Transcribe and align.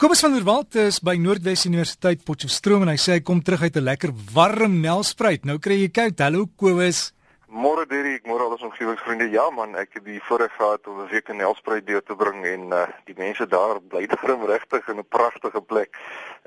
Kobus 0.00 0.22
van 0.24 0.32
der 0.32 0.46
Walt 0.48 0.76
is 0.80 0.96
by 1.04 1.12
Noordwes 1.20 1.66
Universiteit 1.68 2.22
Potchefstroom 2.24 2.86
en 2.86 2.88
hy 2.88 2.96
sê 2.96 3.18
hy 3.18 3.20
kom 3.20 3.42
terug 3.44 3.66
uit 3.66 3.74
'n 3.76 3.84
lekker 3.84 4.12
warm 4.32 4.78
Nelspruit. 4.80 5.44
Nou 5.44 5.58
kry 5.60 5.76
jy 5.76 5.90
koud. 5.92 6.16
Hallo 6.24 6.46
Kobus. 6.56 7.12
Môre 7.52 7.84
Derek, 7.84 8.24
môre 8.24 8.46
al 8.48 8.56
ons 8.56 8.64
omgewingsvriende. 8.64 9.28
Ja 9.28 9.50
man, 9.50 9.76
ek 9.76 10.00
het 10.00 10.04
die 10.04 10.22
voorreg 10.24 10.56
gehad 10.56 10.86
om 10.86 11.02
'n 11.04 11.10
week 11.12 11.28
in 11.28 11.36
Nelspruit 11.36 11.86
deur 11.86 12.00
te 12.00 12.16
bring 12.16 12.46
en 12.46 12.72
uh, 12.72 12.86
die 13.04 13.14
mense 13.18 13.46
daar 13.46 13.76
bly 13.80 14.06
darm 14.14 14.46
regtig 14.48 14.88
in 14.88 14.96
'n 14.96 15.08
pragtige 15.08 15.60
plek 15.60 15.92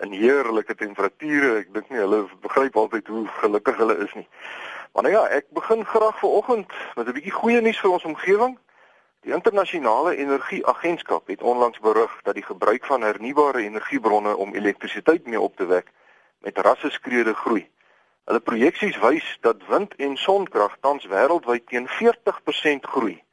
in 0.01 0.11
heerlike 0.11 0.73
temperature. 0.75 1.59
Ek 1.59 1.73
dink 1.73 1.89
nie 1.89 1.99
hulle 1.99 2.25
begryp 2.41 2.75
altyd 2.75 3.07
hoe 3.07 3.27
gelukkig 3.27 3.77
hulle 3.77 3.97
is 3.97 4.13
nie. 4.15 4.27
Maar 4.93 5.03
nou 5.03 5.13
ja, 5.13 5.27
ek 5.29 5.45
begin 5.53 5.85
graag 5.85 6.19
vanoggend 6.19 6.73
met 6.95 7.07
'n 7.07 7.13
bietjie 7.13 7.37
goeie 7.37 7.61
nuus 7.61 7.79
vir 7.79 7.91
ons 7.91 8.03
omgewing. 8.03 8.57
Die 9.23 9.31
internasionale 9.31 10.15
energieagentskap 10.15 11.27
het 11.27 11.41
onlangs 11.41 11.79
berig 11.79 12.19
dat 12.23 12.33
die 12.33 12.43
gebruik 12.43 12.85
van 12.85 13.01
hernubare 13.01 13.61
energiebronne 13.63 14.35
om 14.35 14.53
elektrisiteit 14.53 15.25
mee 15.25 15.39
op 15.39 15.55
te 15.55 15.65
wek 15.65 15.91
met 16.43 16.57
rasseskrede 16.57 17.33
groei. 17.33 17.69
Hulle 18.27 18.39
projeksies 18.39 18.99
wys 18.99 19.37
dat 19.41 19.63
wind- 19.67 19.95
en 19.95 20.17
sonkrag 20.17 20.75
tans 20.79 21.07
wêreldwyd 21.07 21.67
teen 21.67 21.87
40% 21.87 22.85
groei 22.85 23.23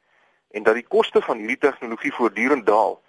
en 0.51 0.63
dat 0.63 0.79
die 0.79 0.87
koste 0.87 1.21
van 1.21 1.37
hierdie 1.37 1.57
tegnologie 1.57 2.13
voortdurend 2.13 2.65
daal 2.65 3.01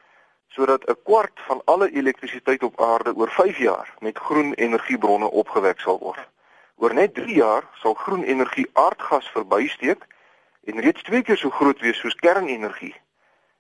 sodat 0.49 0.89
'n 0.89 0.99
kwart 1.05 1.41
van 1.47 1.63
alle 1.65 1.91
elektrisiteit 1.91 2.63
op 2.63 2.81
aarde 2.81 3.15
oor 3.15 3.31
5 3.31 3.59
jaar 3.59 3.95
met 3.99 4.19
groen 4.19 4.55
energiebronne 4.55 5.31
opgewek 5.31 5.81
sal 5.81 5.99
word. 5.99 6.29
Oor 6.77 6.95
net 6.95 7.15
3 7.15 7.35
jaar 7.35 7.63
sal 7.75 7.95
groen 7.95 8.23
energie 8.23 8.71
aardgas 8.73 9.31
verbysteek 9.31 10.07
en 10.65 10.81
reeds 10.81 11.03
twee 11.03 11.23
keer 11.23 11.37
so 11.37 11.51
groot 11.51 11.81
wees 11.81 11.99
soos 11.99 12.15
kernenergie. 12.15 12.95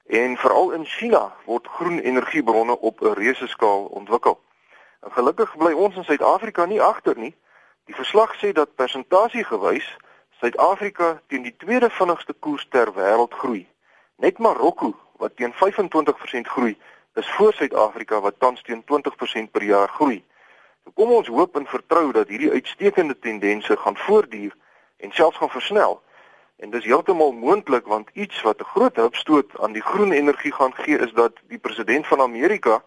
En 0.06 0.36
veral 0.36 0.70
in 0.70 0.84
China 0.84 1.34
word 1.44 1.66
groen 1.66 1.98
energiebronne 1.98 2.78
op 2.78 3.00
'n 3.00 3.14
reuse 3.14 3.46
skaal 3.46 3.84
ontwikkel. 3.84 4.40
En 5.00 5.12
gelukkig 5.12 5.56
bly 5.56 5.72
ons 5.72 5.96
in 5.96 6.04
Suid-Afrika 6.04 6.64
nie 6.64 6.82
agter 6.82 7.18
nie. 7.18 7.34
Die 7.84 7.94
verslag 7.94 8.36
sê 8.36 8.52
dat 8.52 8.74
persentasiegewys 8.74 9.96
Suid-Afrika 10.30 11.20
teen 11.26 11.42
die 11.42 11.56
tweede 11.56 11.90
vinnigste 11.90 12.32
koers 12.32 12.66
ter 12.70 12.92
wêreld 12.94 13.34
groei. 13.34 13.68
Net 14.16 14.38
Marokko 14.38 14.94
wat 15.16 15.36
teen 15.36 15.52
25% 15.52 16.48
groei, 16.48 16.76
is 17.14 17.30
voor 17.30 17.52
Suid-Afrika 17.52 18.20
wat 18.20 18.34
tans 18.38 18.62
teen 18.62 18.84
20% 18.84 19.50
per 19.50 19.62
jaar 19.62 19.88
groei. 19.88 20.24
So 20.84 20.90
kom 20.94 21.12
ons 21.12 21.28
hoop 21.28 21.56
en 21.56 21.66
vertrou 21.66 22.12
dat 22.12 22.28
hierdie 22.28 22.50
uitstekende 22.50 23.18
tendense 23.18 23.76
gaan 23.76 23.96
voortduur 23.96 24.54
en 24.96 25.12
selfs 25.12 25.36
gaan 25.36 25.50
versnel. 25.50 26.02
En 26.62 26.70
dis 26.70 26.84
heeltemal 26.84 27.32
moontlik 27.32 27.86
want 27.86 28.10
iets 28.12 28.42
wat 28.42 28.60
'n 28.60 28.70
groot 28.74 28.96
hupstoot 28.96 29.50
aan 29.60 29.72
die 29.72 29.82
groen 29.82 30.12
energie 30.12 30.52
gaan 30.52 30.74
gee 30.74 30.98
is 30.98 31.12
dat 31.12 31.32
die 31.48 31.58
president 31.58 32.06
van 32.06 32.20
Amerika, 32.20 32.82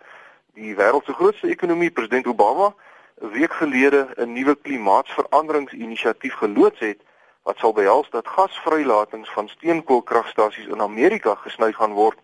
die 0.53 0.75
wêreld 0.75 1.05
se 1.05 1.13
grootste 1.13 1.47
ekonomie, 1.47 1.91
president 1.91 2.27
Obama, 2.27 2.73
'n 3.21 3.29
week 3.29 3.53
gelede 3.53 4.07
'n 4.15 4.33
nuwe 4.33 4.55
klimaatsveranderingsinisiatief 4.55 6.33
geloods 6.33 6.79
het 6.79 6.99
wat 7.43 7.57
sal 7.57 7.73
behels 7.73 8.09
dat 8.09 8.27
gasvrylatings 8.27 9.29
van 9.29 9.47
steenkoolkragstasies 9.47 10.67
in 10.67 10.81
Amerika 10.81 11.35
gesny 11.35 11.71
gaan 11.71 11.93
word 11.93 12.19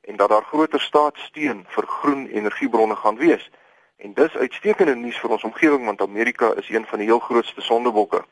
en 0.00 0.16
dat 0.16 0.28
daar 0.28 0.44
groter 0.44 0.80
staatssteun 0.80 1.64
vir 1.68 1.86
groen 1.86 2.26
energiebronne 2.26 2.96
gaan 2.96 3.16
wees. 3.16 3.50
En 3.96 4.12
dis 4.12 4.36
uitstekende 4.36 4.94
nuus 4.94 5.18
vir 5.18 5.30
ons 5.30 5.44
omgewing 5.44 5.84
want 5.84 6.00
Amerika 6.00 6.52
is 6.54 6.68
een 6.68 6.86
van 6.86 6.98
die 6.98 7.06
heel 7.06 7.18
grootste 7.18 7.60
sondebokke. 7.60 8.24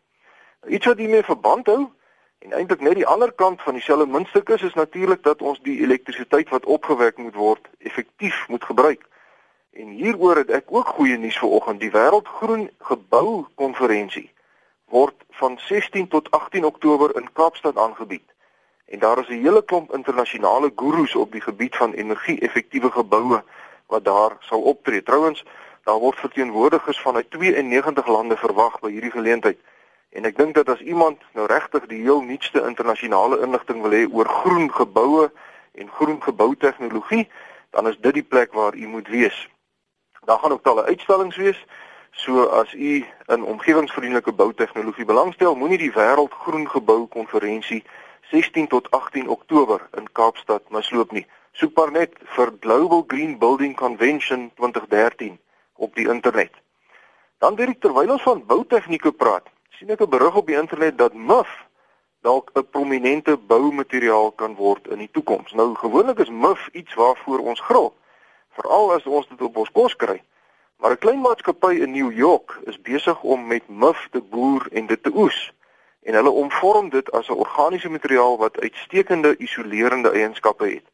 Iets 0.66 0.86
wat 0.86 0.98
hiermee 0.98 1.22
verband 1.22 1.66
hou, 1.66 1.88
En 2.44 2.52
eintlik 2.52 2.80
net 2.80 2.98
die 2.98 3.06
ander 3.06 3.32
kant 3.32 3.62
van 3.62 3.72
dieselfde 3.72 4.06
muntstuk 4.06 4.48
is 4.48 4.62
is 4.62 4.74
natuurlik 4.74 5.22
dat 5.22 5.42
ons 5.42 5.60
die 5.64 5.78
elektrisiteit 5.80 6.48
wat 6.52 6.64
opgewek 6.64 7.16
moet 7.16 7.34
word 7.34 7.68
effektief 7.78 8.48
moet 8.48 8.64
gebruik. 8.64 9.06
En 9.72 9.88
hieroor 9.88 10.36
het 10.36 10.50
ek 10.50 10.68
ook 10.68 10.92
goeie 10.98 11.16
nuus 11.16 11.38
vir 11.40 11.48
oggend. 11.48 11.80
Die 11.80 11.90
Wêreldgroen 11.90 12.68
Gebou 12.90 13.46
Konferensie 13.54 14.28
word 14.92 15.16
van 15.40 15.56
16 15.58 16.08
tot 16.08 16.30
18 16.30 16.64
Oktober 16.64 17.16
in 17.16 17.32
Kaapstad 17.32 17.80
aangebied. 17.80 18.28
En 18.92 18.98
daar 18.98 19.18
is 19.18 19.28
'n 19.28 19.42
hele 19.42 19.64
klomp 19.64 19.94
internasionale 19.94 20.72
gurus 20.76 21.14
op 21.14 21.32
die 21.32 21.40
gebied 21.40 21.76
van 21.76 21.92
energie-effektiewe 21.92 22.90
geboue 22.90 23.42
wat 23.86 24.04
daar 24.04 24.36
sal 24.40 24.60
optree. 24.60 25.02
Trouwens, 25.02 25.44
daar 25.84 25.98
word 25.98 26.18
verteenwoordigers 26.18 27.00
vanuit 27.00 27.30
92 27.30 28.06
lande 28.06 28.36
verwag 28.36 28.80
by 28.80 28.90
hierdie 28.90 29.10
geleentheid. 29.10 29.58
En 30.14 30.24
ek 30.24 30.36
dink 30.38 30.54
dat 30.54 30.68
as 30.70 30.80
iemand 30.80 31.22
nou 31.34 31.46
regtig 31.50 31.88
die 31.90 32.02
heel 32.06 32.20
nuutste 32.22 32.62
internasionale 32.62 33.40
inligting 33.42 33.80
wil 33.82 33.96
hê 33.96 34.04
oor 34.06 34.28
groen 34.30 34.68
geboue 34.70 35.30
en 35.74 35.88
groen 35.90 36.20
geboutegnologie, 36.22 37.26
dan 37.74 37.88
is 37.90 37.98
dit 37.98 38.14
die 38.14 38.22
plek 38.22 38.52
waar 38.54 38.76
u 38.78 38.86
moet 38.86 39.08
wees. 39.10 39.48
Daar 40.24 40.38
gaan 40.38 40.54
ook 40.54 40.62
talle 40.62 40.84
uitstallings 40.84 41.36
wees. 41.36 41.58
So 42.10 42.44
as 42.46 42.72
u 42.72 43.04
in 43.26 43.44
omgewingsvriendelike 43.44 44.32
boutegnologie 44.32 45.04
belangstel, 45.04 45.56
moenie 45.58 45.78
die 45.78 45.92
wêreld 45.92 46.32
groen 46.44 46.68
gebou 46.70 47.06
konferensie 47.10 47.82
16 48.30 48.68
tot 48.70 48.90
18 48.90 49.28
Oktober 49.28 49.88
in 49.98 50.06
Kaapstad 50.12 50.70
misloop 50.70 51.10
nie. 51.12 51.26
Soek 51.52 51.74
maar 51.74 51.90
net 51.90 52.14
vir 52.36 52.54
Global 52.60 53.04
Green 53.06 53.38
Building 53.38 53.74
Convention 53.76 54.52
2013 54.54 55.40
op 55.74 55.94
die 55.94 56.08
internet. 56.08 56.54
Dan 57.38 57.58
weer 57.58 57.74
terwyl 57.78 58.14
ons 58.14 58.22
van 58.22 58.46
boutegnieke 58.46 59.12
praat, 59.12 59.50
sien 59.78 59.90
ek 59.90 60.00
'n 60.00 60.08
berig 60.08 60.36
op 60.36 60.46
die 60.46 60.56
internet 60.56 60.98
dat 60.98 61.14
muf 61.14 61.50
dalk 62.20 62.50
'n 62.54 62.68
prominente 62.70 63.36
boumateriaal 63.36 64.32
kan 64.32 64.54
word 64.54 64.86
in 64.88 64.98
die 64.98 65.10
toekoms. 65.12 65.52
Nou 65.52 65.74
gewoonlik 65.74 66.18
is 66.18 66.30
muf 66.30 66.68
iets 66.72 66.94
waarvoor 66.94 67.38
ons 67.38 67.60
gril, 67.60 67.94
veral 68.50 68.92
as 68.92 69.06
ons 69.06 69.28
dit 69.28 69.42
op 69.42 69.56
ons 69.56 69.70
kos 69.70 69.96
kry. 69.96 70.22
Maar 70.76 70.90
'n 70.90 70.98
klein 70.98 71.20
maatskappy 71.20 71.74
in 71.74 71.90
New 71.90 72.12
York 72.12 72.60
is 72.64 72.80
besig 72.80 73.22
om 73.22 73.46
met 73.46 73.68
muf 73.68 74.08
te 74.10 74.20
boer 74.20 74.66
en 74.72 74.86
dit 74.86 75.02
te 75.02 75.10
oes. 75.14 75.52
En 76.02 76.14
hulle 76.14 76.30
omvorm 76.30 76.88
dit 76.88 77.12
as 77.12 77.28
'n 77.28 77.32
organiese 77.32 77.90
materiaal 77.90 78.38
wat 78.38 78.60
uitstekende 78.60 79.36
isolerende 79.36 80.10
eienskappe 80.10 80.64
het. 80.64 80.84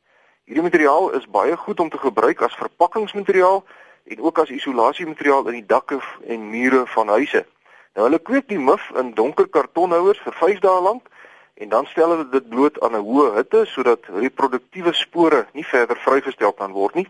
Hierdie 0.44 0.62
materiaal 0.62 1.10
is 1.10 1.30
baie 1.30 1.56
goed 1.56 1.80
om 1.80 1.88
te 1.88 1.98
gebruik 1.98 2.42
as 2.42 2.54
verpakkingsmateriaal 2.54 3.64
en 4.04 4.20
ook 4.20 4.38
as 4.38 4.50
isolasiemateriaal 4.50 5.46
in 5.46 5.52
die 5.52 5.66
dakke 5.66 6.00
en 6.26 6.50
mure 6.50 6.86
van 6.86 7.08
huise. 7.08 7.46
Nou 7.94 8.06
hulle 8.06 8.18
kweek 8.18 8.48
die 8.48 8.58
muf 8.58 8.90
in 9.00 9.14
donker 9.14 9.48
kartonhouers 9.48 10.20
vir 10.24 10.32
5 10.32 10.60
dae 10.64 10.82
lank 10.82 11.08
en 11.54 11.68
dan 11.68 11.86
stel 11.86 12.14
hulle 12.14 12.28
dit 12.30 12.48
bloot 12.48 12.80
aan 12.80 12.96
'n 12.96 13.04
hoë 13.04 13.34
hitte 13.34 13.64
sodat 13.66 14.06
reproduktiewe 14.06 14.92
spore 14.92 15.46
nie 15.52 15.64
verder 15.64 15.96
vrygestel 15.96 16.52
kan 16.52 16.72
word 16.72 16.94
nie. 16.94 17.08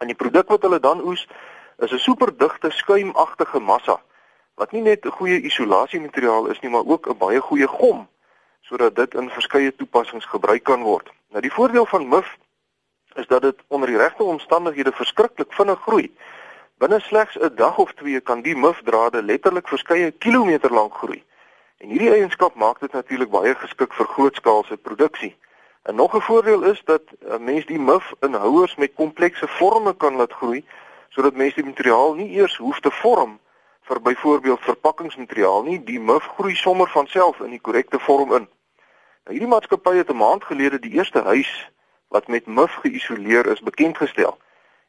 En 0.00 0.06
die 0.06 0.16
produk 0.16 0.48
wat 0.48 0.62
hulle 0.62 0.80
dan 0.80 1.00
oes 1.00 1.26
is 1.78 1.92
'n 1.92 1.98
superdigte 1.98 2.70
skuimagtige 2.70 3.60
massa 3.60 4.00
wat 4.54 4.72
nie 4.72 4.82
net 4.82 5.04
'n 5.04 5.16
goeie 5.18 5.40
isolasiemateriaal 5.40 6.46
is 6.46 6.60
nie, 6.60 6.70
maar 6.70 6.86
ook 6.86 7.08
'n 7.08 7.18
baie 7.18 7.40
goeie 7.40 7.66
gom 7.66 8.08
sodat 8.60 8.96
dit 8.96 9.14
in 9.14 9.30
verskeie 9.30 9.76
toepassings 9.76 10.24
gebruik 10.24 10.64
kan 10.64 10.82
word. 10.82 11.08
Nou 11.28 11.40
die 11.40 11.52
voordeel 11.52 11.86
van 11.86 12.08
muf 12.08 12.36
is 13.14 13.26
dat 13.26 13.42
dit 13.42 13.56
onder 13.68 13.88
die 13.88 13.96
regte 13.96 14.22
omstandighede 14.22 14.92
verskriklik 14.92 15.52
vinnig 15.52 15.80
groei. 15.80 16.16
Binne 16.78 17.00
slegs 17.00 17.36
'n 17.38 17.54
dag 17.54 17.78
of 17.78 17.92
twee 17.92 18.20
kan 18.20 18.42
die 18.42 18.56
mufdrade 18.56 19.22
letterlik 19.22 19.68
verskeie 19.68 20.10
kilometer 20.10 20.72
lank 20.72 20.94
groei. 20.94 21.24
En 21.76 21.88
hierdie 21.88 22.10
eienskap 22.10 22.54
maak 22.54 22.78
dit 22.80 22.92
natuurlik 22.92 23.30
baie 23.30 23.54
geskik 23.54 23.92
vir 23.92 24.06
grootskaalse 24.06 24.76
produksie. 24.76 25.36
En 25.82 25.94
nog 25.94 26.14
'n 26.14 26.20
voordeel 26.20 26.62
is 26.62 26.82
dat 26.84 27.02
'n 27.20 27.44
mens 27.44 27.66
die 27.66 27.78
muf 27.78 28.14
in 28.20 28.34
houers 28.34 28.74
met 28.76 28.94
komplekse 28.94 29.48
vorme 29.48 29.96
kan 29.96 30.14
laat 30.14 30.32
groei 30.32 30.64
sodat 31.08 31.34
mense 31.34 31.54
die 31.54 31.64
materiaal 31.64 32.14
nie 32.14 32.30
eers 32.30 32.56
hoef 32.56 32.80
te 32.80 32.90
vorm 32.90 33.38
vir 33.80 34.00
byvoorbeeld 34.02 34.60
verpakkingsmateriaal 34.60 35.62
nie. 35.62 35.84
Die 35.84 36.00
muf 36.00 36.24
groei 36.24 36.54
sommer 36.54 36.88
van 36.88 37.06
self 37.06 37.40
in 37.40 37.50
die 37.50 37.60
korrekte 37.60 37.98
vorm 37.98 38.32
in. 38.32 38.48
Nou 39.24 39.34
hierdie 39.34 39.48
maatskappy 39.48 39.96
het 39.96 40.10
'n 40.10 40.16
maand 40.16 40.44
gelede 40.44 40.78
die 40.78 40.92
eerste 40.92 41.22
huis 41.22 41.70
wat 42.08 42.28
met 42.28 42.46
muf 42.46 42.72
geïsoleer 42.72 43.46
is 43.46 43.60
bekend 43.60 43.96
gestel 43.96 44.38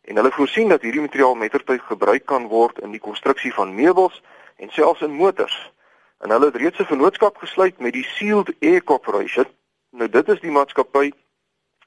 en 0.01 0.15
hulle 0.15 0.31
voorsien 0.31 0.69
dat 0.69 0.81
hierdie 0.81 1.01
materiaal 1.01 1.35
mettertyd 1.35 1.81
gebruik 1.81 2.25
kan 2.25 2.47
word 2.47 2.79
in 2.79 2.91
die 2.91 3.00
konstruksie 3.00 3.53
van 3.53 3.75
meubels 3.75 4.21
en 4.56 4.69
selfs 4.69 5.01
in 5.01 5.12
motors. 5.12 5.71
En 6.19 6.29
hulle 6.29 6.45
het 6.45 6.56
reeds 6.56 6.79
'n 6.79 6.91
vennootskap 6.91 7.38
gesluit 7.38 7.79
met 7.79 7.94
die 7.94 8.03
Sealed 8.03 8.53
Air 8.59 8.83
Corporation. 8.83 9.45
Nou 9.89 10.09
dit 10.09 10.29
is 10.29 10.39
die 10.39 10.51
maatskappy 10.51 11.12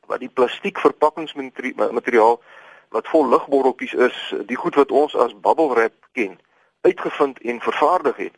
wat 0.06 0.20
die 0.20 0.28
plastiek 0.28 0.78
verpakkingsmateriaal 0.78 2.40
wat 2.88 3.08
vol 3.08 3.28
lugborreltjies 3.28 3.92
is, 3.92 4.34
die 4.46 4.56
goed 4.56 4.75
wat 4.75 4.90
ons 4.90 5.16
as 5.16 5.40
bubble 5.40 5.69
wrap 5.69 5.94
ken, 6.12 6.40
uitgevind 6.81 7.38
en 7.40 7.60
vervaardig 7.60 8.16
het. 8.16 8.34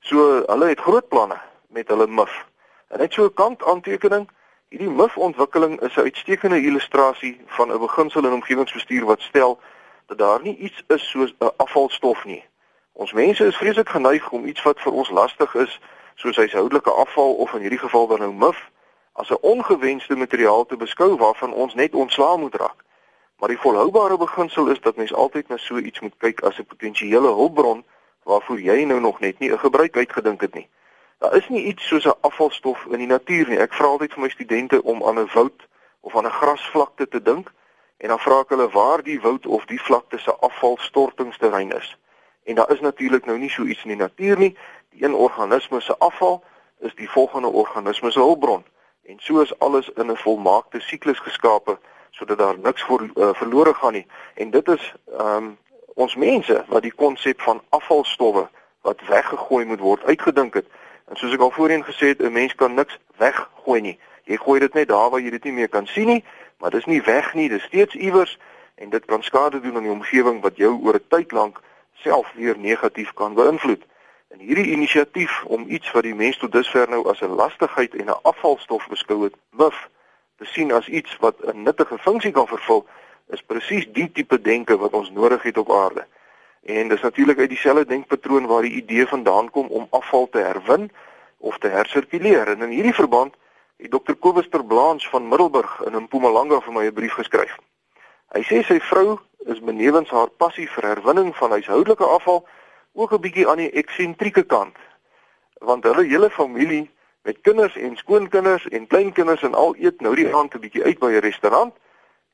So 0.00 0.44
hulle 0.46 0.66
het 0.66 0.80
groot 0.80 1.08
planne 1.08 1.40
met 1.68 1.88
hulle 1.88 2.06
MIF. 2.06 2.46
En 2.88 2.98
net 2.98 3.12
so 3.12 3.24
'n 3.24 3.34
kant 3.34 3.64
aantekening, 3.64 4.28
Hierdie 4.70 4.90
MIF-ontwikkeling 4.90 5.80
is 5.80 5.96
'n 5.96 6.00
uitstekende 6.00 6.60
illustrasie 6.62 7.40
van 7.46 7.72
'n 7.72 7.78
beginsel 7.78 8.24
in 8.24 8.32
omgewingsbestuur 8.32 9.04
wat 9.04 9.20
stel 9.20 9.60
dat 10.06 10.18
daar 10.18 10.42
nie 10.42 10.56
iets 10.56 10.84
is 10.86 11.10
soos 11.10 11.34
'n 11.38 11.50
afvalstof 11.56 12.24
nie. 12.24 12.44
Ons 12.92 13.12
mense 13.12 13.44
is 13.46 13.56
vreeslik 13.56 13.88
geneig 13.88 14.30
om 14.30 14.46
iets 14.46 14.62
wat 14.62 14.80
vir 14.80 14.92
ons 14.92 15.10
lastig 15.10 15.54
is, 15.54 15.80
soos 16.14 16.36
huishoudelike 16.36 16.90
afval 16.90 17.34
of 17.34 17.52
in 17.52 17.60
hierdie 17.60 17.78
geval 17.78 18.06
dan 18.06 18.18
nou 18.18 18.32
MIF, 18.32 18.70
as 19.12 19.30
'n 19.30 19.38
ongewenste 19.40 20.16
materiaal 20.16 20.66
te 20.66 20.76
beskou 20.76 21.16
waarvan 21.16 21.52
ons 21.52 21.74
net 21.74 21.94
ontslaa 21.94 22.36
moet 22.36 22.54
raak. 22.54 22.84
Maar 23.38 23.48
die 23.48 23.60
volhoubare 23.60 24.16
beginsel 24.16 24.66
is 24.66 24.80
dat 24.80 24.96
mens 24.96 25.14
altyd 25.14 25.48
na 25.48 25.56
so 25.56 25.76
iets 25.78 26.00
moet 26.00 26.16
kyk 26.18 26.40
as 26.40 26.58
'n 26.58 26.66
potensiële 26.66 27.28
hulpbron 27.28 27.84
waarvoor 28.22 28.60
jy 28.60 28.84
nou 28.84 29.00
nog 29.00 29.20
net 29.20 29.38
nie 29.38 29.52
'n 29.52 29.58
gebruik 29.58 29.96
uitgedink 29.96 30.40
het 30.40 30.54
nie. 30.54 30.68
Daar 31.20 31.36
is 31.36 31.48
nie 31.48 31.64
iets 31.64 31.86
soos 31.86 32.04
'n 32.04 32.20
afvalstof 32.20 32.84
in 32.84 32.98
die 32.98 33.06
natuur 33.06 33.48
nie. 33.48 33.58
Ek 33.58 33.74
vra 33.74 33.86
altyd 33.86 34.12
vir 34.12 34.22
my 34.22 34.28
studente 34.28 34.82
om 34.82 35.04
aan 35.04 35.18
'n 35.18 35.30
woud 35.32 35.68
of 36.00 36.16
aan 36.16 36.26
'n 36.26 36.38
grasvlakte 36.40 37.08
te 37.08 37.22
dink 37.22 37.52
en 37.96 38.08
dan 38.08 38.18
vra 38.18 38.40
ek 38.40 38.48
hulle 38.48 38.70
waar 38.70 39.02
die 39.02 39.20
woud 39.20 39.46
of 39.46 39.64
die 39.64 39.82
vlakte 39.82 40.18
se 40.18 40.34
afvalstortingsterrein 40.34 41.72
is. 41.72 41.96
En 42.44 42.54
daar 42.54 42.70
is 42.70 42.80
natuurlik 42.80 43.26
nou 43.26 43.38
nie 43.38 43.50
so 43.50 43.62
iets 43.62 43.82
in 43.82 43.88
die 43.88 43.96
natuur 43.96 44.38
nie. 44.38 44.56
Die 44.90 45.04
een 45.04 45.14
organisme 45.14 45.80
se 45.80 45.98
afval 45.98 46.44
is 46.78 46.94
die 46.94 47.10
volgende 47.10 47.48
organisme 47.48 48.10
se 48.10 48.18
hulpbron. 48.18 48.64
En 49.02 49.16
so 49.18 49.40
is 49.40 49.58
alles 49.58 49.88
in 49.88 50.10
'n 50.10 50.16
volmaakte 50.16 50.80
siklus 50.80 51.18
geskape 51.18 51.78
sodat 52.10 52.38
daar 52.38 52.58
niks 52.58 52.82
voor, 52.82 53.10
uh, 53.14 53.28
verlore 53.32 53.74
gaan 53.74 53.92
nie. 53.92 54.06
En 54.34 54.50
dit 54.50 54.68
is 54.68 54.94
ehm 55.18 55.36
um, 55.36 55.58
ons 55.94 56.14
mense 56.14 56.64
wat 56.68 56.82
die 56.82 56.94
konsep 56.94 57.40
van 57.40 57.62
afvalstowwe 57.68 58.48
wat 58.80 59.00
weggegooi 59.06 59.64
moet 59.64 59.80
word 59.80 60.04
uitgedink 60.04 60.54
het. 60.54 60.66
En 61.10 61.16
soos 61.16 61.32
ek 61.34 61.42
al 61.42 61.50
voorheen 61.50 61.84
gesê 61.84 62.06
het, 62.12 62.22
'n 62.22 62.32
mens 62.32 62.54
kan 62.54 62.74
niks 62.74 62.98
weggooi 63.16 63.80
nie. 63.80 63.98
Jy 64.24 64.36
gooi 64.36 64.60
dit 64.60 64.74
net 64.74 64.88
daar 64.88 65.10
waar 65.10 65.20
jy 65.20 65.30
dit 65.30 65.44
nie 65.44 65.52
meer 65.52 65.68
kan 65.68 65.86
sien 65.86 66.06
nie, 66.06 66.24
maar 66.58 66.70
dis 66.70 66.84
nie 66.84 67.02
weg 67.02 67.34
nie, 67.34 67.48
dis 67.48 67.62
steeds 67.62 67.94
iewers 67.94 68.38
en 68.74 68.90
dit 68.90 69.04
kan 69.04 69.22
skade 69.22 69.60
doen 69.60 69.76
aan 69.76 69.82
die 69.82 69.92
omgewing 69.92 70.40
wat 70.40 70.56
jou 70.56 70.78
oor 70.82 70.94
'n 70.94 71.08
tyd 71.08 71.32
lank 71.32 71.60
self 71.92 72.32
weer 72.34 72.58
negatief 72.58 73.12
kan 73.12 73.34
beïnvloed. 73.34 73.82
En 74.28 74.38
hierdie 74.38 74.70
inisiatief 74.70 75.44
om 75.44 75.64
iets 75.68 75.90
wat 75.90 76.02
die 76.02 76.14
mens 76.14 76.38
tot 76.38 76.52
dusver 76.52 76.88
nou 76.88 77.08
as 77.08 77.20
'n 77.20 77.34
lastigheid 77.34 77.94
en 77.94 78.06
'n 78.06 78.22
afvalstof 78.22 78.88
beskou 78.88 79.24
het, 79.24 79.34
MIF, 79.50 79.88
te 80.38 80.44
sien 80.44 80.72
as 80.72 80.88
iets 80.88 81.16
wat 81.16 81.34
'n 81.40 81.62
nuttige 81.62 81.98
funksie 81.98 82.32
kan 82.32 82.46
vervul, 82.46 82.86
is 83.26 83.42
presies 83.42 83.86
die 83.92 84.12
tipe 84.12 84.40
denke 84.40 84.76
wat 84.76 84.92
ons 84.92 85.10
nodig 85.10 85.42
het 85.42 85.58
op 85.58 85.72
aarde. 85.72 86.06
En 86.62 86.88
dis 86.88 87.00
natuurlik 87.00 87.38
uit 87.38 87.48
dieselfde 87.48 87.86
denkpatroon 87.86 88.46
waar 88.46 88.62
die 88.62 88.82
idee 88.82 89.06
vandaan 89.06 89.50
kom 89.50 89.66
om 89.66 89.86
afval 89.90 90.28
te 90.28 90.38
herwin 90.38 90.90
of 91.38 91.58
te 91.58 91.68
hersirkuleer. 91.68 92.48
En 92.48 92.62
in 92.62 92.68
hierdie 92.68 92.94
verband 92.94 93.34
het 93.76 93.90
Dr. 93.90 94.12
Kobus 94.12 94.48
ter 94.48 94.64
Blanche 94.64 95.08
van 95.08 95.28
Middelburg 95.28 95.80
in 95.84 96.02
Mpumalanga 96.02 96.60
vir 96.60 96.72
my 96.72 96.84
'n 96.86 96.92
brief 96.92 97.12
geskryf. 97.12 97.56
Hy 98.28 98.42
sê 98.42 98.62
sy 98.62 98.80
vrou 98.80 99.18
is 99.46 99.60
benewens 99.60 100.10
haar 100.10 100.28
passie 100.28 100.68
vir 100.68 100.84
herwinning 100.84 101.36
van 101.36 101.50
huishoudelike 101.50 102.04
afval 102.04 102.46
ook 102.92 103.12
'n 103.12 103.20
bietjie 103.20 103.48
aan 103.48 103.56
die 103.56 103.70
eksentrieke 103.70 104.42
kant. 104.42 104.76
Want 105.58 105.84
hulle 105.84 106.04
hele 106.04 106.30
familie 106.30 106.90
met 107.22 107.40
kinders 107.40 107.76
en 107.76 107.96
skoonkinders 107.96 108.68
en 108.68 108.86
kleinkinders 108.86 109.42
en 109.42 109.54
al 109.54 109.74
eet 109.78 110.00
nou 110.00 110.14
die 110.14 110.34
aand 110.34 110.54
'n 110.54 110.60
bietjie 110.60 110.84
uit 110.84 110.98
by 110.98 111.06
'n 111.06 111.20
restaurant 111.20 111.74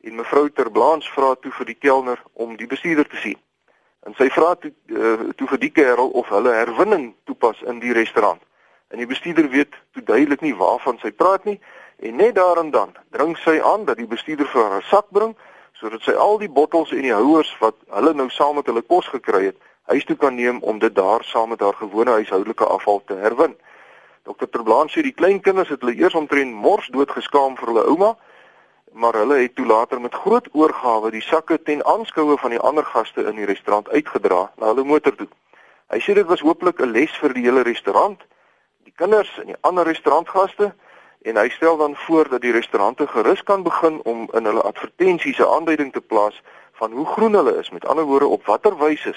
en 0.00 0.14
mevrou 0.14 0.50
ter 0.50 0.70
Blanche 0.70 1.12
vra 1.12 1.34
toe 1.34 1.52
vir 1.52 1.66
die 1.66 1.78
kelner 1.78 2.22
om 2.32 2.56
die 2.56 2.66
bestuurder 2.66 3.08
te 3.08 3.16
sien. 3.16 3.38
En 4.06 4.14
sy 4.14 4.28
vra 4.30 4.54
toe 4.54 4.70
uh, 4.94 5.32
toe 5.34 5.48
vir 5.50 5.58
die 5.58 5.72
kerel 5.74 6.12
of 6.14 6.28
hulle 6.30 6.52
herwinning 6.54 7.08
toepas 7.26 7.62
in 7.66 7.80
die 7.82 7.92
restaurant. 7.92 8.40
En 8.94 9.02
die 9.02 9.08
bestuurder 9.10 9.48
weet 9.50 9.74
toe 9.92 10.02
duidelik 10.02 10.44
nie 10.46 10.54
waarvan 10.54 11.00
sy 11.02 11.10
praat 11.10 11.44
nie 11.44 11.58
en 12.06 12.16
net 12.16 12.34
daar 12.34 12.60
en 12.62 12.70
dan 12.70 12.94
dring 13.10 13.34
sy 13.42 13.58
aan 13.58 13.84
dat 13.88 13.98
die 13.98 14.06
bestuurder 14.06 14.46
vir 14.52 14.62
haar 14.62 14.78
'n 14.78 14.90
sak 14.90 15.10
bring 15.10 15.34
sodat 15.72 16.02
sy 16.02 16.12
al 16.12 16.38
die 16.38 16.48
bottels 16.48 16.92
en 16.92 17.02
die 17.02 17.14
houers 17.14 17.50
wat 17.60 17.74
hulle 17.98 18.14
nou 18.14 18.28
saam 18.30 18.54
met 18.54 18.66
hulle 18.66 18.82
kos 18.82 19.08
gekry 19.12 19.44
het, 19.50 19.56
huis 19.92 20.04
toe 20.04 20.16
kan 20.16 20.34
neem 20.34 20.62
om 20.62 20.78
dit 20.78 20.94
daar 20.94 21.24
saam 21.24 21.48
met 21.48 21.60
haar 21.60 21.74
gewone 21.74 22.10
huishoudelike 22.10 22.64
afval 22.64 23.02
te 23.06 23.14
herwin. 23.14 23.56
Dr. 24.22 24.48
Terblaan 24.50 24.88
sê 24.88 25.02
die 25.02 25.14
klein 25.14 25.40
kinders 25.40 25.68
het 25.68 25.80
hulle 25.80 25.94
eers 25.94 26.14
omtrent 26.14 26.54
mors 26.54 26.88
dood 26.94 27.10
geskaam 27.10 27.56
vir 27.56 27.68
hulle 27.72 27.84
ouma 27.92 28.16
maar 28.96 29.14
hulle 29.14 29.36
het 29.36 29.54
toe 29.54 29.66
later 29.66 30.00
met 30.00 30.14
groot 30.14 30.48
oorgawe 30.52 31.10
die 31.10 31.20
sakke 31.22 31.62
ten 31.62 31.84
aanskoue 31.84 32.38
van 32.38 32.50
die 32.50 32.60
ander 32.60 32.84
gaste 32.84 33.26
in 33.28 33.36
die 33.36 33.44
restaurant 33.44 33.88
uitgedra 33.88 34.50
na 34.56 34.70
hulle 34.72 34.84
motor 34.84 35.14
toe. 35.14 35.28
Hy 35.92 36.00
sê 36.00 36.14
dit 36.16 36.26
was 36.26 36.40
hooplik 36.40 36.80
'n 36.80 36.94
les 36.96 37.12
vir 37.20 37.34
die 37.34 37.44
hele 37.44 37.62
restaurant, 37.62 38.22
die 38.88 38.94
kinders 38.96 39.38
en 39.38 39.46
die 39.52 39.60
ander 39.60 39.84
restaurantgaste 39.84 40.72
en 41.22 41.36
hy 41.36 41.48
stel 41.48 41.76
dan 41.76 41.96
voor 41.96 42.28
dat 42.28 42.40
die 42.40 42.52
restaurante 42.52 43.06
gerus 43.06 43.42
kan 43.42 43.62
begin 43.62 44.00
om 44.04 44.28
in 44.32 44.44
hulle 44.44 44.62
advertensies 44.62 45.38
'n 45.38 45.52
aanduiding 45.56 45.92
te 45.92 46.00
plaas 46.00 46.42
van 46.72 46.92
hoe 46.92 47.06
groen 47.06 47.34
hulle 47.34 47.58
is. 47.58 47.70
Met 47.70 47.86
ander 47.86 48.04
woorde, 48.04 48.26
op 48.26 48.46
watter 48.46 48.78
wyse 48.78 49.14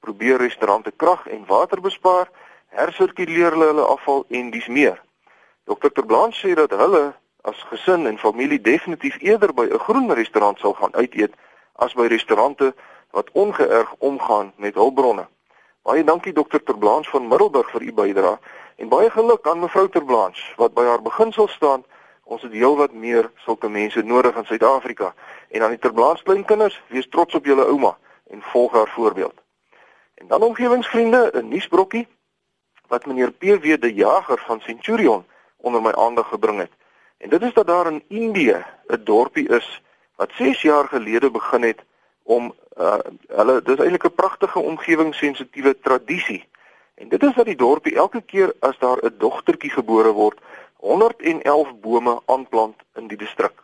probeer 0.00 0.36
restaurante 0.36 0.92
krag 0.96 1.26
en 1.26 1.46
water 1.46 1.80
bespaar, 1.80 2.30
hersirkuleer 2.68 3.50
hulle 3.50 3.64
hulle 3.64 3.86
afval 3.86 4.24
en 4.28 4.50
dis 4.50 4.66
meer. 4.66 5.02
Dr. 5.64 5.88
Terblaan 5.92 6.32
sê 6.32 6.54
dat 6.54 6.70
hulle 6.70 7.14
as 7.46 7.62
gesin 7.70 8.06
en 8.06 8.18
familie 8.18 8.60
definitief 8.60 9.16
eerder 9.22 9.54
by 9.54 9.66
'n 9.70 9.78
groen 9.78 10.12
restaurant 10.12 10.58
sal 10.58 10.72
gaan 10.72 10.94
uit 10.94 11.14
eet 11.14 11.34
as 11.72 11.94
by 11.94 12.06
restaurante 12.06 12.74
wat 13.10 13.30
ongeërg 13.32 13.94
omgaan 13.98 14.52
met 14.56 14.74
hulpbronne. 14.74 15.26
Baie 15.82 16.04
dankie 16.04 16.32
dokter 16.32 16.62
Terblanche 16.62 17.10
van 17.10 17.28
Middelburg 17.28 17.70
vir 17.70 17.82
u 17.82 17.92
bydrae 17.92 18.38
en 18.76 18.88
baie 18.88 19.10
geluk 19.10 19.46
aan 19.46 19.60
mevrou 19.60 19.88
Terblanche 19.88 20.42
wat 20.56 20.74
by 20.74 20.82
haar 20.84 21.02
beginsel 21.02 21.48
staan. 21.48 21.84
Ons 22.24 22.42
het 22.42 22.52
heelwat 22.52 22.92
meer 22.92 23.30
sulke 23.44 23.68
mense 23.68 24.02
nodig 24.02 24.36
in 24.36 24.44
Suid-Afrika. 24.44 25.14
En 25.48 25.62
aan 25.62 25.70
die 25.70 25.78
Terblanche 25.78 26.22
kleinkinders, 26.22 26.82
wees 26.86 27.08
trots 27.08 27.34
op 27.34 27.44
julle 27.44 27.64
ouma 27.64 27.96
en 28.30 28.42
volg 28.42 28.72
haar 28.72 28.88
voorbeeld. 28.88 29.34
En 30.14 30.26
dan 30.26 30.42
omgewingsvriende, 30.42 31.30
'n 31.34 31.48
nuusbrokkie 31.48 32.08
wat 32.88 33.06
meneer 33.06 33.30
PW 33.30 33.80
de 33.80 33.94
Jager 33.94 34.42
van 34.46 34.60
Centurion 34.60 35.24
onder 35.56 35.82
my 35.82 35.92
aandag 35.92 36.28
gebring 36.28 36.58
het. 36.58 36.70
En 37.18 37.28
dit 37.28 37.42
is 37.42 37.52
dat 37.52 37.66
daar 37.66 37.86
in 37.86 38.04
Indië 38.08 38.64
'n 38.86 39.04
dorpie 39.04 39.48
is 39.48 39.82
wat 40.16 40.30
6 40.32 40.62
jaar 40.62 40.88
gelede 40.88 41.30
begin 41.30 41.62
het 41.62 41.80
om 42.22 42.54
uh, 42.78 42.94
hulle 43.28 43.62
dis 43.62 43.78
eintlik 43.78 44.04
'n 44.04 44.14
pragtige 44.14 44.58
omgewingssensitiewe 44.58 45.80
tradisie. 45.80 46.48
En 46.94 47.08
dit 47.08 47.22
is 47.22 47.34
dat 47.34 47.44
die 47.44 47.56
dorpie 47.56 47.94
elke 47.94 48.20
keer 48.20 48.54
as 48.60 48.78
daar 48.78 48.98
'n 49.04 49.14
dogtertjie 49.18 49.70
gebore 49.70 50.12
word, 50.12 50.40
111 50.76 51.80
bome 51.80 52.20
aanplant 52.24 52.76
in 52.94 53.06
die 53.06 53.16
distrik. 53.16 53.62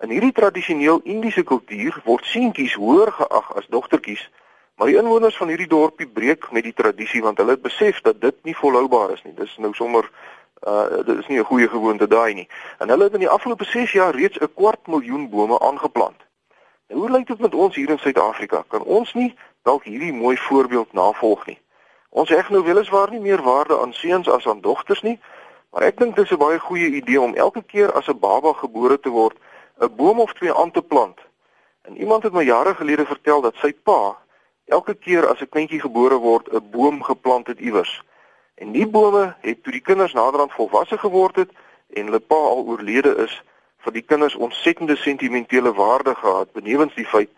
In 0.00 0.10
hierdie 0.10 0.32
tradisioneel 0.32 1.00
Indiese 1.04 1.42
kultuur 1.42 2.00
word 2.04 2.24
seentjies 2.24 2.74
hoër 2.74 3.12
geag 3.12 3.54
as 3.54 3.66
dogtertjies, 3.68 4.30
maar 4.74 4.86
die 4.86 4.96
inwoners 4.96 5.36
van 5.36 5.48
hierdie 5.48 5.68
dorpie 5.68 6.08
breek 6.08 6.50
met 6.50 6.62
die 6.62 6.72
tradisie 6.72 7.22
want 7.22 7.38
hulle 7.38 7.50
het 7.50 7.62
besef 7.62 8.00
dat 8.00 8.20
dit 8.20 8.36
nie 8.42 8.56
volhoubaar 8.56 9.12
is 9.12 9.22
nie. 9.22 9.34
Dis 9.34 9.56
nou 9.56 9.74
sommer 9.74 10.10
Uh 10.60 11.04
dit 11.04 11.18
is 11.18 11.26
nie 11.26 11.38
'n 11.38 11.44
goeie 11.44 11.68
gewoonte 11.68 12.06
daai 12.06 12.34
nie. 12.34 12.48
En 12.78 12.88
hulle 12.88 13.04
het 13.04 13.12
in 13.12 13.18
die 13.18 13.28
afgelope 13.28 13.64
6 13.64 13.92
jaar 13.92 14.14
reeds 14.14 14.38
'n 14.38 14.54
kwart 14.54 14.86
miljoen 14.86 15.30
bome 15.30 15.60
aangeplant. 15.60 16.20
Nou 16.88 17.00
hoe 17.00 17.10
lyk 17.10 17.26
dit 17.26 17.38
met 17.38 17.54
ons 17.54 17.74
hier 17.74 17.90
in 17.90 17.98
Suid-Afrika? 17.98 18.64
Kan 18.68 18.82
ons 18.82 19.14
nie 19.14 19.34
dalk 19.62 19.84
hierdie 19.84 20.12
mooi 20.12 20.36
voorbeeld 20.36 20.92
navolg 20.92 21.46
nie? 21.46 21.58
Ons 22.10 22.28
heg 22.28 22.50
nou 22.50 22.64
weliswaar 22.64 23.10
nie 23.10 23.20
meer 23.20 23.42
waarde 23.42 23.80
aan 23.80 23.92
seuns 23.92 24.28
as 24.28 24.46
aan 24.46 24.60
dogters 24.60 25.02
nie, 25.02 25.20
maar 25.70 25.82
ek 25.82 25.98
dink 25.98 26.16
dit 26.16 26.24
is 26.24 26.30
'n 26.30 26.38
baie 26.38 26.58
goeie 26.58 26.90
idee 26.90 27.20
om 27.20 27.34
elke 27.34 27.62
keer 27.62 27.92
as 27.92 28.08
'n 28.08 28.18
baba 28.18 28.52
gebore 28.52 29.00
te 29.00 29.08
word, 29.08 29.36
'n 29.80 29.94
boom 29.96 30.20
of 30.20 30.32
twee 30.32 30.54
aan 30.54 30.70
te 30.70 30.82
plant. 30.82 31.18
En 31.82 31.96
iemand 31.96 32.22
het 32.22 32.32
my 32.32 32.42
jare 32.42 32.74
gelede 32.74 33.06
vertel 33.06 33.40
dat 33.40 33.54
sy 33.54 33.72
pa 33.72 34.16
elke 34.66 34.94
keer 34.94 35.28
as 35.28 35.40
'n 35.40 35.48
kindjie 35.48 35.80
gebore 35.80 36.18
word, 36.18 36.52
'n 36.52 36.70
boom 36.70 37.02
geplant 37.02 37.46
het 37.46 37.60
iewers. 37.60 38.02
En 38.60 38.72
die 38.72 38.86
bome 38.86 39.34
het 39.40 39.62
toe 39.62 39.72
die 39.72 39.80
kinders 39.80 40.12
naderhand 40.12 40.52
volwasse 40.52 40.98
geword 40.98 41.36
het 41.36 41.52
en 41.96 42.10
hulle 42.10 42.20
pa 42.20 42.36
al 42.36 42.66
oorlede 42.68 43.14
is, 43.24 43.32
vir 43.80 43.94
die 43.96 44.04
kinders 44.04 44.34
ontsettende 44.36 44.96
sentimentele 45.00 45.72
waarde 45.72 46.14
gehad, 46.14 46.52
benewens 46.52 46.94
die 46.94 47.06
feit 47.08 47.30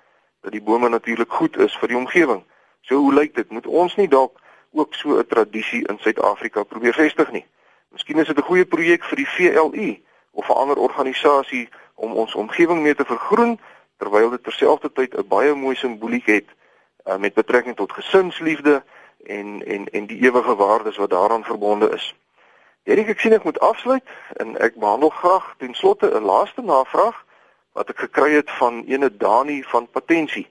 dat 0.43 0.51
die 0.53 0.63
bome 0.63 0.89
natuurlik 0.89 1.31
goed 1.31 1.57
is 1.63 1.77
vir 1.79 1.93
die 1.93 1.97
omgewing. 1.97 2.43
So 2.83 2.99
hoe 2.99 3.15
lyk 3.15 3.37
dit? 3.39 3.51
Moet 3.55 3.67
ons 3.67 3.95
nie 3.97 4.09
dalk 4.09 4.41
ook 4.73 4.95
so 4.95 5.19
'n 5.19 5.27
tradisie 5.27 5.87
in 5.89 5.99
Suid-Afrika 5.99 6.63
probeer 6.63 6.95
vestig 6.95 7.31
nie? 7.31 7.47
Miskien 7.95 8.19
is 8.19 8.27
dit 8.27 8.39
'n 8.39 8.49
goeie 8.51 8.67
projek 8.67 9.05
vir 9.05 9.17
die 9.17 9.29
VLU 9.29 10.03
of 10.31 10.49
'n 10.49 10.59
ander 10.59 10.77
organisasie 10.77 11.69
om 11.95 12.13
ons 12.13 12.35
omgewing 12.35 12.83
mee 12.83 12.95
te 12.95 13.05
vergroen 13.05 13.61
terwyl 13.99 14.31
dit 14.31 14.43
terselfdertyd 14.43 15.15
'n 15.15 15.29
baie 15.29 15.55
mooi 15.55 15.77
simboliek 15.77 16.27
het 16.27 16.49
uh, 17.07 17.17
met 17.17 17.35
betrekking 17.35 17.77
tot 17.77 17.93
gesinsliefde 17.93 18.83
en 19.27 19.67
en 19.67 19.89
en 19.89 20.07
die 20.07 20.21
ewige 20.23 20.55
waardes 20.55 20.97
wat 20.97 21.11
daaraan 21.11 21.45
verbonde 21.45 21.91
is. 21.91 22.15
Hierdie 22.83 23.07
ek 23.07 23.21
sien 23.21 23.33
ek 23.33 23.45
moet 23.45 23.61
afsluit 23.61 24.09
en 24.43 24.57
ek 24.59 24.75
behandel 24.75 25.11
graag 25.11 25.55
ten 25.59 25.75
slotte 25.75 26.11
'n 26.11 26.25
laaste 26.25 26.63
navraag 26.63 27.25
wat 27.73 27.89
ek 27.89 27.99
gekry 27.99 28.33
het 28.33 28.51
van 28.51 28.83
ene 28.87 29.17
Dani 29.17 29.63
van 29.63 29.89
Patensie. 29.91 30.49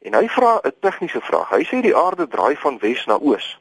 En 0.00 0.14
hy 0.14 0.28
vra 0.28 0.60
'n 0.62 0.72
tegniese 0.80 1.20
vraag. 1.20 1.50
Hy 1.50 1.64
sê 1.64 1.80
die 1.80 1.96
aarde 1.96 2.28
draai 2.28 2.56
van 2.56 2.78
wes 2.78 3.04
na 3.06 3.18
oos. 3.20 3.60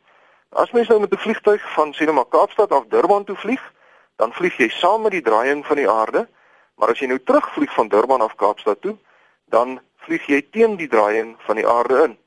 As 0.50 0.72
mens 0.72 0.88
nou 0.88 1.00
met 1.00 1.12
'n 1.12 1.18
vliegtuig 1.18 1.74
van 1.74 1.94
Sinema 1.94 2.24
Kaapstad 2.30 2.72
af 2.72 2.86
Durban 2.88 3.24
toe 3.24 3.36
vlieg, 3.36 3.74
dan 4.16 4.34
vlieg 4.34 4.58
jy 4.58 4.70
saam 4.70 5.02
met 5.02 5.12
die 5.12 5.22
draaiing 5.22 5.66
van 5.66 5.76
die 5.76 5.90
aarde, 5.90 6.28
maar 6.76 6.90
as 6.90 7.00
jy 7.00 7.08
nou 7.08 7.20
terugvlieg 7.20 7.74
van 7.74 7.88
Durban 7.88 8.22
af 8.22 8.36
Kaapstad 8.36 8.82
toe, 8.82 8.98
dan 9.46 9.80
vlieg 9.96 10.26
jy 10.26 10.42
teen 10.52 10.76
die 10.76 10.88
draaiing 10.88 11.36
van 11.40 11.56
die 11.56 11.68
aarde 11.68 12.04
in. 12.04 12.18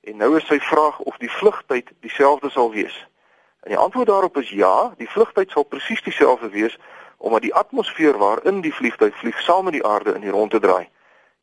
En 0.00 0.16
nou 0.16 0.36
is 0.36 0.46
sy 0.46 0.58
vraag 0.60 0.98
of 0.98 1.16
die 1.16 1.30
vlugtyd 1.30 1.90
dieselfde 2.00 2.50
sal 2.50 2.70
wees. 2.70 3.06
En 3.62 3.68
die 3.68 3.78
antwoord 3.78 4.06
daarop 4.06 4.36
is 4.36 4.50
ja, 4.50 4.94
die 4.96 5.10
vlugtyd 5.10 5.50
sal 5.50 5.62
presies 5.62 6.02
dieselfde 6.02 6.48
wees 6.48 6.78
omdat 7.16 7.42
die 7.42 7.54
atmosfeer 7.54 8.18
waarin 8.18 8.60
die 8.60 8.74
vliegtuig 8.74 9.18
vlieg 9.18 9.40
saam 9.40 9.64
met 9.64 9.72
die 9.72 9.84
aarde 9.84 10.14
in 10.14 10.20
die 10.20 10.30
rondte 10.30 10.60
draai. 10.60 10.88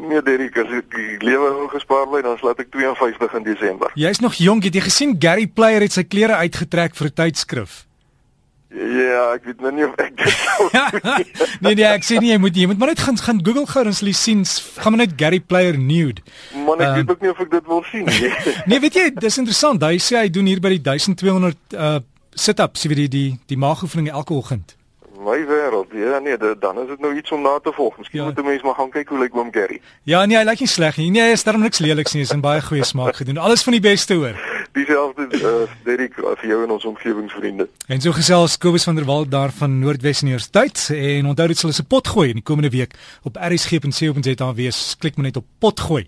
Nee, 0.00 0.22
Derek, 0.22 0.56
as 0.60 0.70
ek 0.78 0.92
die 0.92 1.16
lewe 1.24 1.68
gespaar 1.72 2.06
bly, 2.10 2.22
dan 2.24 2.38
slaat 2.40 2.60
ek 2.62 2.70
52 2.74 3.34
in 3.40 3.46
Desember. 3.46 3.92
Jy's 3.98 4.20
nog 4.20 4.36
jonk, 4.40 4.66
het 4.68 4.76
jy 4.76 4.84
gesien 4.84 5.16
Gary 5.20 5.46
Player 5.46 5.84
het 5.86 5.96
sy 5.96 6.04
klere 6.04 6.38
uitgetrek 6.44 6.96
vir 6.98 7.08
'n 7.08 7.16
tydskrif? 7.22 7.84
Ja, 8.76 9.32
ek 9.32 9.44
weet 9.46 9.60
nou 9.62 9.70
nie 9.72 9.84
of 9.86 9.94
ek 10.02 10.16
dit 10.18 10.32
sou 10.36 10.66
Nee, 11.64 11.74
nee, 11.78 11.86
ek 11.86 12.04
sê 12.04 12.18
nie 12.20 12.32
jy 12.34 12.38
moet 12.42 12.56
jy 12.58 12.66
moet 12.66 12.78
maar 12.78 12.90
net 12.92 13.00
gaan 13.00 13.16
gaan 13.16 13.40
Google 13.40 13.64
gou 13.66 13.84
jy 13.86 14.12
sien, 14.12 14.44
gaan 14.82 14.92
maar 14.92 15.06
net 15.06 15.14
Gary 15.16 15.40
Player 15.40 15.78
nude. 15.78 16.20
Man, 16.52 16.80
ek 16.80 16.88
um, 16.88 16.94
weet 16.98 17.10
ook 17.10 17.22
nie 17.22 17.30
of 17.30 17.40
ek 17.40 17.50
dit 17.50 17.66
wil 17.66 17.84
sien 17.90 18.04
nie. 18.04 18.32
nee, 18.68 18.80
weet 18.80 18.94
jy, 18.94 19.10
dis 19.14 19.38
interessant. 19.38 19.82
Hy 19.82 19.96
sê 19.96 20.18
hy 20.20 20.28
doen 20.28 20.46
hier 20.46 20.60
by 20.60 20.76
die 20.76 20.82
1200 20.82 21.56
uh 21.72 22.00
sit-ups, 22.36 22.82
jy 22.84 22.88
weet 22.92 22.98
die 22.98 23.08
die 23.08 23.28
die 23.48 23.56
maagoefening 23.56 24.10
elke 24.12 24.34
oggend 24.36 24.75
my 25.26 25.42
wêreld. 25.46 25.90
Ja 25.92 26.18
nee, 26.18 26.36
dan 26.58 26.80
is 26.82 26.88
dit 26.88 27.00
nou 27.00 27.16
iets 27.16 27.32
om 27.32 27.42
na 27.42 27.58
te 27.62 27.72
volg. 27.74 27.98
Miskien 27.98 28.20
ja. 28.20 28.26
moet 28.26 28.38
'n 28.38 28.44
mens 28.44 28.62
maar 28.62 28.74
gaan 28.74 28.90
kyk 28.90 29.08
hoe 29.08 29.18
lyk 29.18 29.36
oom 29.36 29.52
Gary. 29.52 29.80
Ja 30.02 30.24
nee, 30.24 30.38
hy 30.38 30.44
lyk 30.44 30.60
nie 30.60 30.68
sleg 30.68 30.96
nie. 30.96 31.10
Nee, 31.10 31.22
hy 31.22 31.32
is 31.34 31.44
darm 31.44 31.60
niks 31.60 31.78
leliks 31.78 32.12
nie. 32.12 32.22
Hy 32.22 32.28
is 32.28 32.34
in 32.34 32.40
baie 32.40 32.62
goeie 32.62 32.84
smaak 32.84 33.16
gedoen. 33.16 33.38
Alles 33.38 33.62
van 33.62 33.72
die 33.72 33.82
beste 33.82 34.14
hoor. 34.14 34.38
Dieselfde 34.72 35.26
uh, 35.32 35.68
Derek 35.84 36.14
vir 36.14 36.48
jou 36.48 36.62
en 36.64 36.70
ons 36.70 36.84
omgewingsvriende. 36.84 37.68
En 37.88 38.00
so 38.00 38.12
gesels 38.12 38.58
Kobus 38.58 38.84
van 38.84 38.94
der 38.94 39.04
Walt 39.04 39.30
daar 39.30 39.50
van 39.50 39.78
Noordwes 39.78 40.22
Universiteit 40.22 40.88
en 40.94 41.26
onthou 41.26 41.48
dit 41.48 41.58
sal 41.58 41.70
'n 41.70 41.86
pot 41.88 42.08
gooi 42.08 42.28
in 42.28 42.40
die 42.42 42.46
komende 42.46 42.70
week 42.70 42.94
op 43.22 43.36
rsg.co.za 43.36 44.54
wees. 44.54 44.96
Klik 44.98 45.16
maar 45.16 45.26
net 45.26 45.36
op 45.36 45.46
pot 45.58 45.80
gooi. 45.80 46.06